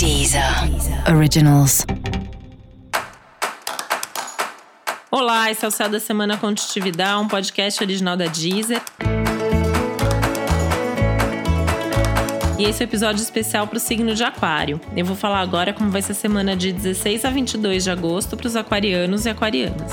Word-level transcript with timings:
Deezer 0.00 0.42
Originals. 1.14 1.84
Olá, 5.10 5.50
esse 5.50 5.62
é 5.62 5.68
o 5.68 5.70
Céu 5.70 5.90
da 5.90 6.00
Semana 6.00 6.38
Contitividade, 6.38 7.22
um 7.22 7.28
podcast 7.28 7.84
original 7.84 8.16
da 8.16 8.24
Deezer. 8.24 8.80
E 12.58 12.64
esse 12.64 12.82
é 12.82 12.86
o 12.86 12.88
episódio 12.88 13.22
especial 13.22 13.66
para 13.66 13.76
o 13.76 13.78
signo 13.78 14.14
de 14.14 14.24
Aquário. 14.24 14.80
Eu 14.96 15.04
vou 15.04 15.14
falar 15.14 15.40
agora 15.40 15.74
como 15.74 15.90
vai 15.90 16.00
ser 16.00 16.12
a 16.12 16.14
semana 16.14 16.56
de 16.56 16.72
16 16.72 17.26
a 17.26 17.30
22 17.30 17.84
de 17.84 17.90
agosto 17.90 18.38
para 18.38 18.46
os 18.46 18.56
aquarianos 18.56 19.26
e 19.26 19.28
aquarianas. 19.28 19.92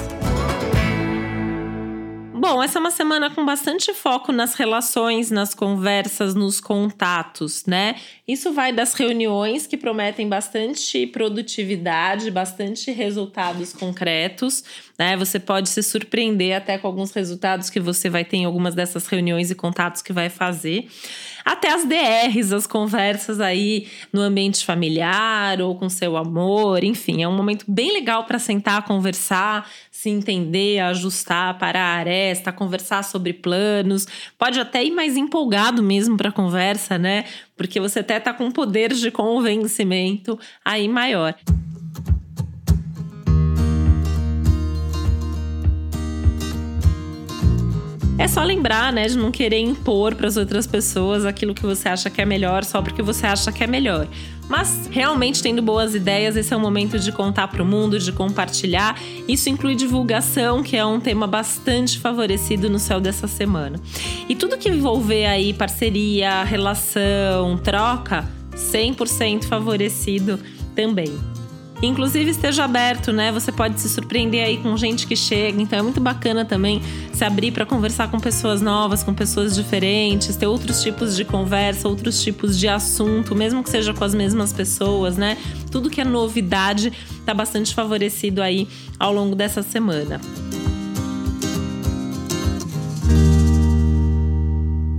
Bom, 2.50 2.64
essa 2.64 2.79
é 2.79 2.79
uma 2.79 2.91
semana 2.91 3.29
com 3.29 3.45
bastante 3.45 3.93
foco 3.93 4.32
nas 4.32 4.54
relações, 4.54 5.30
nas 5.30 5.54
conversas, 5.54 6.34
nos 6.34 6.62
contatos, 6.62 7.66
né? 7.66 7.95
Isso 8.25 8.54
vai 8.54 8.71
das 8.71 8.93
reuniões 8.93 9.68
que 9.68 9.75
prometem 9.75 10.30
bastante 10.30 11.05
produtividade, 11.07 12.31
bastante 12.31 12.90
resultados 12.90 13.73
concretos, 13.73 14.63
né? 14.98 15.18
Você 15.18 15.41
pode 15.41 15.68
se 15.68 15.84
surpreender 15.84 16.55
até 16.55 16.77
com 16.77 16.88
alguns 16.88 17.12
resultados 17.12 17.70
que 17.70 17.81
você 17.81 18.09
vai 18.09 18.23
ter 18.23 18.38
em 18.38 18.45
algumas 18.45 18.73
dessas 18.73 19.07
reuniões 19.07 19.52
e 19.52 19.55
contatos 19.55 20.02
que 20.02 20.13
vai 20.13 20.29
fazer. 20.29 20.88
Até 21.48 21.73
as 21.73 21.85
DRs, 21.85 22.52
as 22.52 22.68
conversas 22.68 23.40
aí 23.40 23.88
no 24.12 24.20
ambiente 24.20 24.66
familiar 24.66 25.62
ou 25.62 25.76
com 25.76 25.88
seu 25.88 26.18
amor, 26.18 26.84
enfim, 26.84 27.23
é 27.23 27.27
um 27.27 27.35
momento 27.35 27.63
bem 27.66 27.93
legal 27.93 28.26
para 28.26 28.38
sentar, 28.38 28.84
conversar, 28.84 29.70
se 29.90 30.09
entender, 30.09 30.79
ajustar, 30.79 31.57
parar 31.57 31.85
a 31.85 31.95
aresta, 32.38 32.52
conversar 32.52 33.04
sobre 33.04 33.34
planos. 33.34 34.08
Pode 34.38 34.59
até 34.59 34.84
ir 34.84 34.91
mais 34.91 35.18
empolgado 35.18 35.82
mesmo 35.82 36.16
para 36.16 36.30
a 36.30 36.32
conversa, 36.32 36.98
né? 36.98 37.26
Porque 37.55 37.80
você 37.80 38.00
até 38.00 38.20
tá 38.20 38.34
com 38.34 38.46
um 38.46 38.52
poder 38.52 38.94
de 38.94 39.10
convencimento 39.12 40.40
aí 40.63 40.88
maior. 40.88 41.36
É 48.20 48.27
só 48.27 48.43
lembrar, 48.43 48.91
né, 48.91 49.05
de 49.05 49.15
não 49.15 49.32
querer 49.32 49.60
impor 49.60 50.15
para 50.15 50.27
as 50.27 50.37
outras 50.37 50.65
pessoas 50.65 51.23
aquilo 51.23 51.54
que 51.54 51.62
você 51.62 51.87
acha 51.87 52.10
que 52.10 52.20
é 52.20 52.26
melhor 52.26 52.63
só 52.63 52.82
porque 52.82 53.04
você 53.04 53.27
acha 53.27 53.51
que 53.51 53.63
é 53.63 53.68
melhor. 53.68 54.07
Mas 54.49 54.87
realmente 54.90 55.43
tendo 55.43 55.62
boas 55.62 55.93
ideias, 55.93 56.35
esse 56.35 56.51
é 56.51 56.57
o 56.57 56.60
momento 56.60 56.98
de 56.98 57.12
contar 57.12 57.48
para 57.48 57.62
o 57.62 57.65
mundo, 57.65 57.99
de 57.99 58.12
compartilhar. 58.12 58.99
Isso 59.27 59.49
inclui 59.49 59.76
divulgação, 59.76 60.63
que 60.63 60.76
é 60.76 60.85
um 60.85 60.99
tema 60.99 61.27
bastante 61.27 61.99
favorecido 61.99 62.70
no 62.70 62.79
céu 62.79 62.99
dessa 62.99 63.27
semana. 63.27 63.79
E 64.28 64.35
tudo 64.35 64.57
que 64.57 64.69
envolver 64.69 65.25
aí 65.25 65.53
parceria, 65.53 66.44
relação, 66.44 67.57
troca, 67.63 68.28
100% 68.56 69.44
favorecido 69.44 70.40
também. 70.75 71.37
Inclusive 71.81 72.31
esteja 72.31 72.63
aberto, 72.63 73.11
né? 73.11 73.31
Você 73.31 73.51
pode 73.51 73.79
se 73.79 73.88
surpreender 73.88 74.44
aí 74.44 74.57
com 74.57 74.75
gente 74.75 75.06
que 75.06 75.16
chega, 75.16 75.61
então 75.61 75.78
é 75.78 75.81
muito 75.81 76.00
bacana 76.00 76.44
também 76.44 76.81
se 77.13 77.23
abrir 77.23 77.51
para 77.51 77.66
conversar 77.66 78.09
com 78.09 78.19
pessoas 78.19 78.61
novas, 78.61 79.03
com 79.03 79.13
pessoas 79.13 79.56
diferentes, 79.56 80.35
ter 80.35 80.47
outros 80.47 80.81
tipos 80.81 81.16
de 81.16 81.23
conversa, 81.23 81.88
outros 81.88 82.22
tipos 82.22 82.57
de 82.57 82.67
assunto, 82.67 83.35
mesmo 83.35 83.63
que 83.63 83.69
seja 83.69 83.94
com 83.94 84.03
as 84.03 84.16
mesmas 84.16 84.51
pessoas, 84.51 85.17
né? 85.17 85.38
Tudo 85.72 85.89
que 85.89 86.01
é 86.01 86.05
novidade 86.05 86.91
tá 87.25 87.33
bastante 87.33 87.75
favorecido 87.75 88.41
aí 88.41 88.67
ao 89.00 89.13
longo 89.13 89.35
dessa 89.35 89.61
semana. 89.61 90.19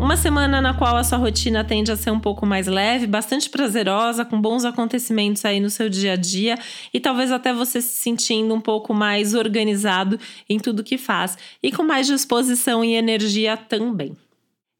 Uma 0.08 0.16
semana 0.16 0.62
na 0.62 0.72
qual 0.72 0.96
a 0.96 1.04
sua 1.04 1.18
rotina 1.18 1.62
tende 1.62 1.92
a 1.92 1.96
ser 1.96 2.10
um 2.10 2.18
pouco 2.18 2.46
mais 2.46 2.66
leve, 2.66 3.06
bastante 3.06 3.50
prazerosa, 3.50 4.24
com 4.24 4.40
bons 4.40 4.64
acontecimentos 4.64 5.44
aí 5.44 5.60
no 5.60 5.68
seu 5.68 5.90
dia 5.90 6.14
a 6.14 6.16
dia 6.16 6.54
e 6.94 6.98
talvez 6.98 7.30
até 7.30 7.52
você 7.52 7.82
se 7.82 8.00
sentindo 8.00 8.54
um 8.54 8.60
pouco 8.60 8.94
mais 8.94 9.34
organizado 9.34 10.18
em 10.48 10.58
tudo 10.58 10.82
que 10.82 10.96
faz 10.96 11.36
e 11.62 11.70
com 11.70 11.82
mais 11.82 12.06
disposição 12.06 12.82
e 12.82 12.94
energia 12.94 13.54
também. 13.54 14.16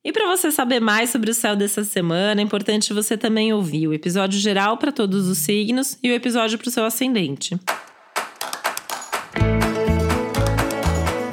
E 0.03 0.13
para 0.13 0.35
você 0.35 0.51
saber 0.51 0.81
mais 0.81 1.11
sobre 1.11 1.31
o 1.31 1.35
céu 1.35 1.55
dessa 1.55 1.85
semana, 1.85 2.41
é 2.41 2.45
importante 2.45 2.95
você 2.95 3.15
também 3.15 3.53
ouvir 3.53 3.87
o 3.87 3.93
episódio 3.93 4.41
geral 4.41 4.79
para 4.79 4.91
todos 4.91 5.29
os 5.29 5.37
signos 5.37 5.99
e 6.03 6.11
o 6.11 6.15
episódio 6.15 6.57
para 6.57 6.69
o 6.69 6.73
seu 6.73 6.87
ascendente. 6.87 7.55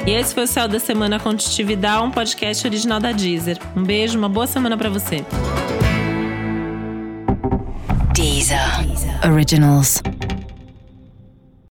E 0.07 0.11
esse 0.11 0.35
foi 0.35 0.43
o 0.43 0.47
Céu 0.47 0.67
da 0.67 0.79
Semana 0.79 1.19
Contitividade, 1.19 2.03
um 2.03 2.11
podcast 2.11 2.67
original 2.67 2.99
da 2.99 3.11
Deezer. 3.11 3.57
Um 3.75 3.83
beijo, 3.83 4.19
uma 4.19 4.29
boa 4.29 4.45
semana 4.45 4.77
para 4.77 4.87
você. 4.87 5.25
Deezer. 8.13 8.59
Originals. 9.27 10.03